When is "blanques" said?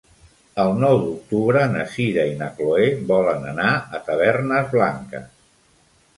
4.75-5.31